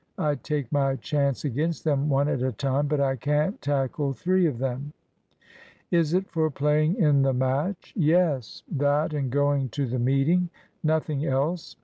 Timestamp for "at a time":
2.27-2.87